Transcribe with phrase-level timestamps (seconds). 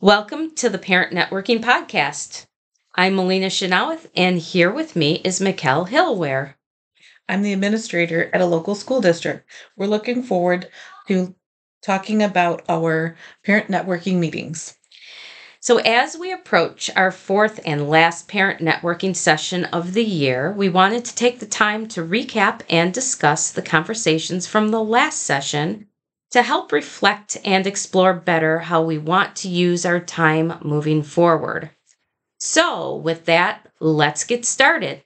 [0.00, 2.46] Welcome to the Parent Networking Podcast.
[2.94, 6.54] I'm Melina Chenoweth, and here with me is Mikkel Hillware.
[7.28, 9.50] I'm the administrator at a local school district.
[9.76, 10.68] We're looking forward
[11.08, 11.34] to
[11.82, 14.76] talking about our parent networking meetings.
[15.58, 20.68] So, as we approach our fourth and last parent networking session of the year, we
[20.68, 25.87] wanted to take the time to recap and discuss the conversations from the last session
[26.30, 31.70] to help reflect and explore better how we want to use our time moving forward.
[32.38, 35.02] So, with that, let's get started.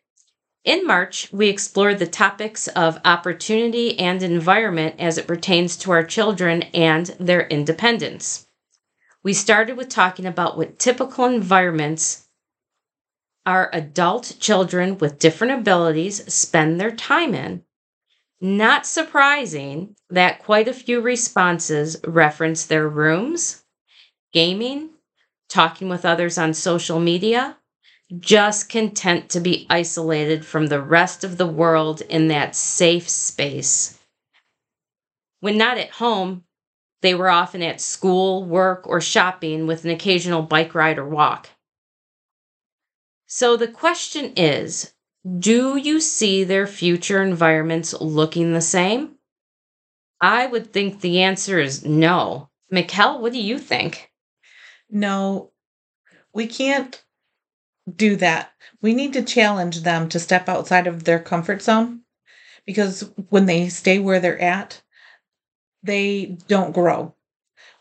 [0.64, 6.04] In March, we explored the topics of opportunity and environment as it pertains to our
[6.04, 8.46] children and their independence.
[9.24, 12.28] We started with talking about what typical environments
[13.44, 17.64] our adult children with different abilities spend their time in.
[18.45, 23.62] Not surprising that quite a few responses reference their rooms,
[24.33, 24.91] gaming,
[25.48, 27.56] talking with others on social media,
[28.19, 34.00] just content to be isolated from the rest of the world in that safe space.
[35.38, 36.42] When not at home,
[37.00, 41.48] they were often at school, work, or shopping with an occasional bike ride or walk.
[43.28, 44.92] So the question is
[45.39, 49.17] do you see their future environments looking the same?
[50.20, 52.51] I would think the answer is no.
[52.73, 54.11] Mikkel, what do you think?
[54.91, 55.53] No,
[56.33, 57.03] we can't
[57.95, 58.53] do that.
[58.81, 62.03] We need to challenge them to step outside of their comfort zone
[62.65, 64.83] because when they stay where they're at,
[65.83, 67.15] they don't grow.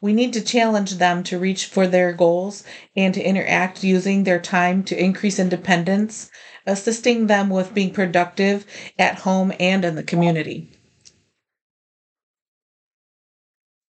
[0.01, 2.63] We need to challenge them to reach for their goals
[2.95, 6.31] and to interact using their time to increase independence,
[6.65, 8.65] assisting them with being productive
[8.97, 10.71] at home and in the community.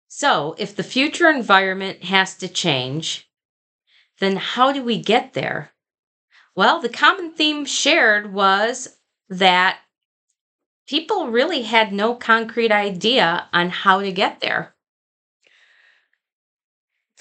[0.08, 3.28] So, if the future environment has to change,
[4.18, 5.72] then how do we get there?
[6.54, 8.98] Well, the common theme shared was
[9.30, 9.78] that
[10.86, 14.71] people really had no concrete idea on how to get there.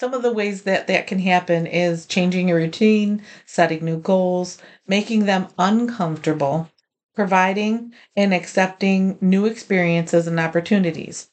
[0.02, 4.58] Some of the ways that that can happen is changing your routine, setting new goals,
[4.84, 6.68] making them uncomfortable,
[7.14, 11.28] providing and accepting new experiences and opportunities.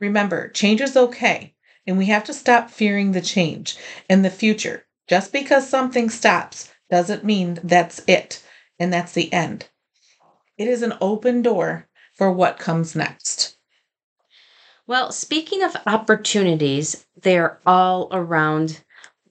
[0.00, 1.54] Remember, change is okay,
[1.86, 4.84] and we have to stop fearing the change in the future.
[5.08, 8.44] Just because something stops doesn't mean that's it
[8.78, 9.70] and that's the end.
[10.58, 13.49] It is an open door for what comes next.
[14.90, 18.82] Well, speaking of opportunities, they're all around,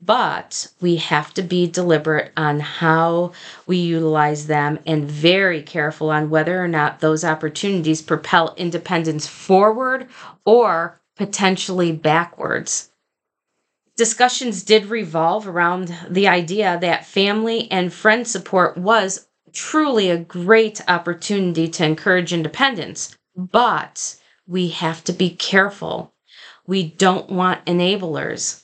[0.02, 3.34] but we have to be deliberate on how
[3.68, 10.08] we utilize them and very careful on whether or not those opportunities propel independence forward
[10.46, 12.92] or potentially backwards.
[13.98, 20.80] Discussions did revolve around the idea that family and friend support was truly a great
[20.88, 24.16] opportunity to encourage independence, but
[24.50, 26.14] we have to be careful.
[26.66, 28.64] We don't want enablers.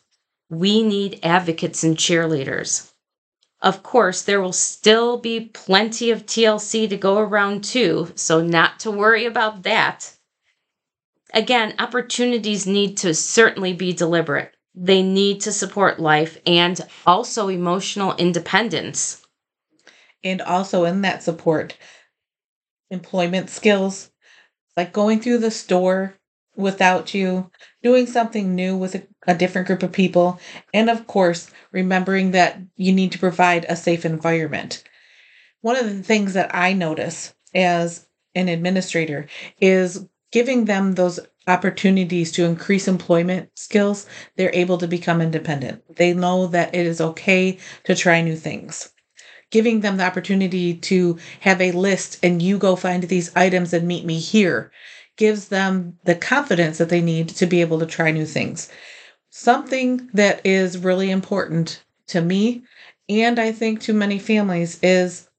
[0.49, 2.91] We need advocates and cheerleaders.
[3.61, 8.79] Of course, there will still be plenty of TLC to go around too, so not
[8.81, 10.13] to worry about that.
[11.33, 18.13] Again, opportunities need to certainly be deliberate they need to support life and also emotional
[18.17, 19.25] independence.
[20.23, 21.77] And also in that support,
[22.89, 24.11] employment skills,
[24.77, 26.17] like going through the store
[26.55, 27.51] without you,
[27.83, 30.39] doing something new with a, a, different group of people,
[30.73, 34.83] and of course, remembering that you need to provide a safe environment.
[35.61, 39.27] One of the things that I notice as an administrator
[39.59, 45.83] is giving them those opportunities to increase employment skills, they're able to become independent.
[45.95, 48.91] They know that it is okay to try new things.
[49.55, 53.87] Giving them the opportunity to have a list and you go find these items and
[53.87, 54.69] meet me here
[55.15, 58.67] gives them the confidence that they need to be able to try new things.
[59.29, 62.63] Something that is really important to me
[63.07, 65.29] and I think to many families is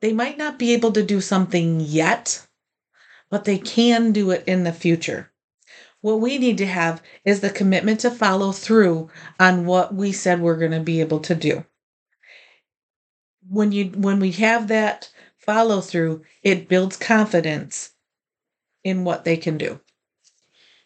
[0.00, 2.46] they might not be able to do something yet,
[3.28, 5.30] but they can do it in the future.
[6.00, 10.40] What we need to have is the commitment to follow through on what we said
[10.40, 11.66] we're going to be able to do.
[13.50, 17.90] When you when we have that follow through, it builds confidence
[18.84, 19.80] in what they can do.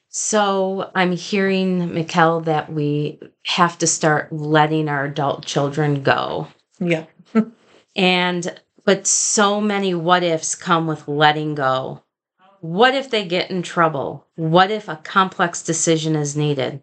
[0.08, 6.48] So I'm hearing, Mikkel, that we have to start letting our adult children go.
[6.80, 7.04] Yeah.
[7.96, 12.02] and but so many what ifs come with letting go.
[12.60, 14.26] What if they get in trouble?
[14.36, 16.82] What if a complex decision is needed?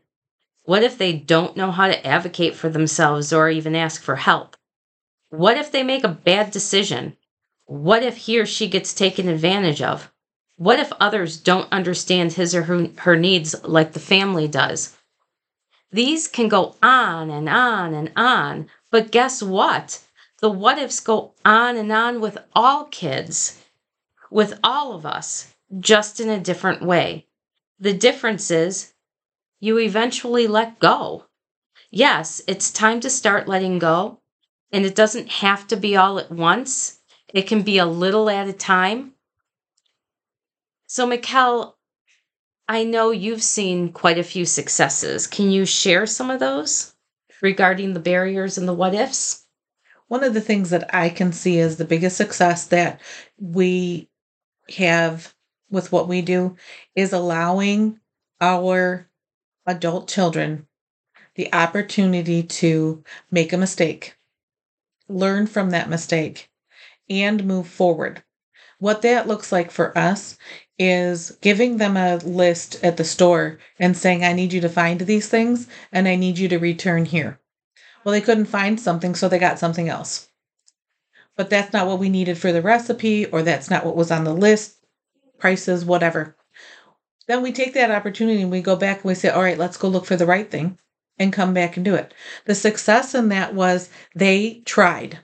[0.66, 4.58] What if they don't know how to advocate for themselves or even ask for help?
[5.32, 7.16] What if they make a bad decision?
[7.66, 10.12] What if he or she gets taken advantage of?
[10.58, 14.98] What if others don't understand his or her, her needs like the family does?
[15.90, 20.04] These can go on and on and on, but guess what?
[20.42, 23.64] The what ifs go on and on with all kids,
[24.30, 27.28] with all of us, just in a different way.
[27.80, 28.94] The difference is
[29.62, 31.28] you eventually let go.
[31.90, 34.21] Yes, it's time to start letting go,
[34.72, 37.00] and it doesn't have to be all at once.
[37.34, 39.14] It can be a little at a time.
[40.88, 41.74] So, Mikkel,
[42.68, 45.28] I know you've seen quite a few successes.
[45.28, 46.94] Can you share some of those
[47.42, 49.46] regarding the barriers and the what ifs?
[50.08, 53.00] One of the things that I can see as the biggest success that
[53.40, 54.10] we
[54.78, 55.34] have
[55.70, 56.58] with what we do
[56.96, 58.00] is allowing
[58.42, 59.10] our
[59.66, 60.68] adult children
[61.36, 64.18] the opportunity to make a mistake,
[65.12, 66.50] learn from that mistake,
[67.10, 68.24] and move forward.
[68.80, 70.38] What that looks like for us
[70.80, 75.02] is giving them a list at the store and saying, I need you to find
[75.02, 77.40] these things and I need you to return here.
[78.04, 80.30] Well, they couldn't find something, so they got something else.
[81.38, 84.24] But that's not what we needed for the recipe, or that's not what was on
[84.24, 84.78] the list,
[85.38, 86.36] prices, whatever.
[87.28, 89.78] Then we take that opportunity and we go back and we say, all right, let's
[89.78, 90.80] go look for the right thing
[91.22, 92.14] and come back and do it.
[92.46, 95.20] The success in that was they tried.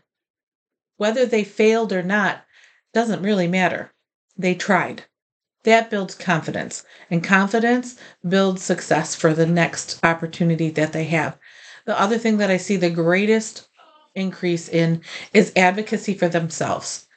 [0.98, 2.46] Whether they failed or not
[2.94, 3.92] doesn't really matter.
[4.38, 5.06] They tried.
[5.64, 7.98] That builds confidence, and confidence
[8.28, 11.38] builds success for the next opportunity that they have.
[11.86, 13.68] The other thing that I see the greatest
[14.14, 15.02] increase in
[15.34, 17.08] is advocacy for themselves.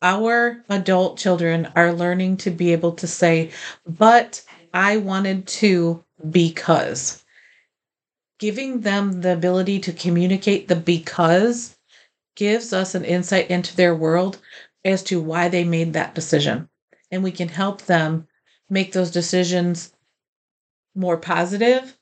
[0.00, 3.50] Our adult children are learning to be able to say,
[3.86, 4.42] but
[4.72, 7.23] I wanted to because.
[8.38, 11.76] Giving them the ability to communicate the because
[12.34, 14.38] gives us an insight into their world
[14.84, 16.68] as to why they made that decision.
[17.10, 18.26] And we can help them
[18.68, 19.92] make those decisions
[20.94, 21.96] more positive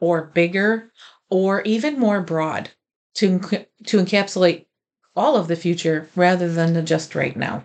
[0.00, 0.90] or bigger
[1.30, 2.70] or even more broad
[3.14, 3.38] to,
[3.86, 4.66] to encapsulate
[5.14, 7.64] all of the future rather than just right now.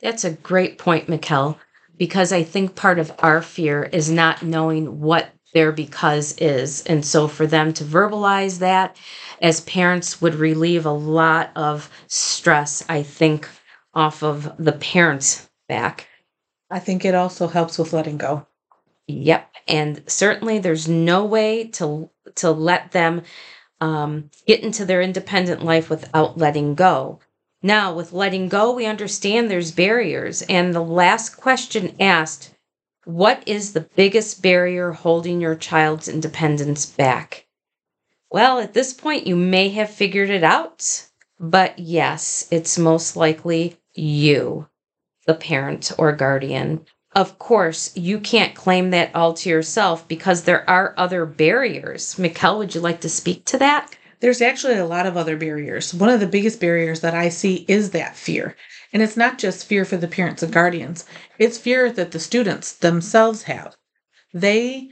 [0.00, 1.56] That's a great point, Mikkel,
[1.96, 6.82] because I think part of our fear is not knowing what their because is.
[6.84, 8.96] And so for them to verbalize that
[9.40, 13.48] as parents would relieve a lot of stress, I think,
[13.94, 16.08] off of the parents' back.
[16.70, 18.46] I think it also helps with letting go.
[19.06, 19.50] Yep.
[19.66, 23.22] And certainly there's no way to to let them
[23.80, 27.20] um, get into their independent life without letting go.
[27.62, 30.42] Now, with letting go, we understand there's barriers.
[30.42, 32.54] And the last question asked
[33.08, 37.46] What is the biggest barrier holding your child's independence back?
[38.30, 41.06] Well, at this point, you may have figured it out.
[41.40, 44.68] But yes, it's most likely you,
[45.26, 46.84] the parent or guardian.
[47.16, 52.16] Of course, you can't claim that all to yourself because there are other barriers.
[52.16, 53.96] Mikkel, would you like to speak to that?
[54.20, 55.94] There's actually a lot of other barriers.
[55.94, 58.54] One of the biggest barriers that I see is that fear.
[58.92, 61.04] And it's not just fear for the parents and guardians,
[61.38, 63.76] it's fear that the students themselves have.
[64.32, 64.90] They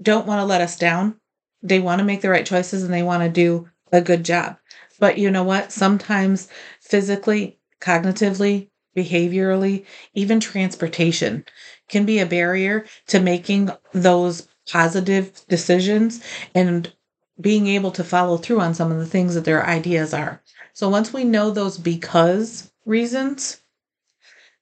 [0.00, 1.16] don't want to let us down.
[1.62, 4.56] They want to make the right choices and they want to do a good job.
[4.98, 5.72] But you know what?
[5.72, 6.48] Sometimes
[6.80, 11.44] physically, cognitively, behaviorally, even transportation
[11.88, 16.22] can be a barrier to making those positive decisions
[16.54, 16.92] and
[17.40, 20.42] being able to follow through on some of the things that their ideas are.
[20.72, 23.60] So once we know those because reasons,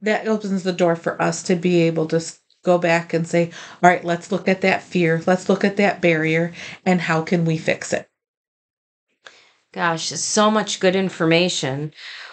[0.03, 2.21] that opens the door for us to be able to
[2.65, 3.51] go back and say,
[3.83, 6.53] all right, let's look at that fear, let's look at that barrier,
[6.85, 8.09] and how can we fix it?
[9.73, 11.93] Gosh, so much good information.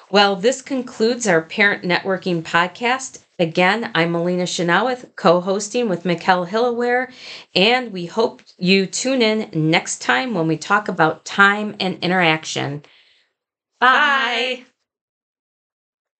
[0.09, 3.19] Well, this concludes our Parent Networking podcast.
[3.39, 7.11] Again, I'm Melina Chenoweth, co hosting with Mikkel Hillaware,
[7.53, 12.83] and we hope you tune in next time when we talk about time and interaction.
[13.79, 14.57] Bye.
[14.59, 14.66] Bye.